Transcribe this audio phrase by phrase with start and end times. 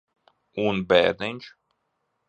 [0.63, 1.55] Un bērniņš?